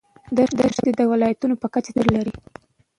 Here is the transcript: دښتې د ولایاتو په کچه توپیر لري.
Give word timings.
دښتې 0.61 0.91
د 0.97 1.01
ولایاتو 1.11 1.59
په 1.61 1.67
کچه 1.73 1.91
توپیر 1.95 2.07
لري. 2.15 2.33